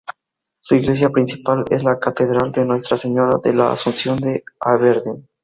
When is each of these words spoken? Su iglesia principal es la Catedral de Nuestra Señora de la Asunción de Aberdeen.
Su 0.61 0.73
iglesia 0.73 1.11
principal 1.11 1.63
es 1.69 1.83
la 1.83 1.99
Catedral 1.99 2.51
de 2.51 2.65
Nuestra 2.65 2.97
Señora 2.97 3.37
de 3.43 3.53
la 3.53 3.71
Asunción 3.71 4.17
de 4.17 4.43
Aberdeen. 4.59 5.29